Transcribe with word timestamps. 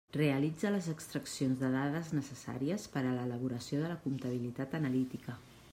Realitza 0.17 0.69
les 0.75 0.87
extraccions 0.93 1.59
de 1.63 1.69
dades 1.75 2.09
necessàries 2.21 2.87
per 2.95 3.05
a 3.11 3.15
l'elaboració 3.19 3.83
de 3.85 3.93
la 3.95 4.01
comptabilitat 4.09 4.77
analítica. 4.83 5.41